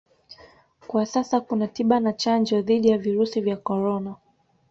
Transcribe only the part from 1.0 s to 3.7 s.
sasa kuna tiba na chanjo dhidi ya virusi vya